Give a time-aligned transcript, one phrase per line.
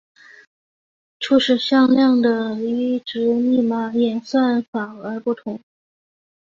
[1.19, 2.55] 初始向量的
[3.05, 5.61] 值依密码演算法而不同。